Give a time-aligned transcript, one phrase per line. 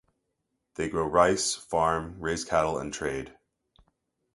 [0.73, 3.37] They grow rice, farm, raise cattle, and trade.